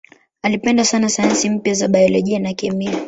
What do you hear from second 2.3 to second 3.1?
na kemia.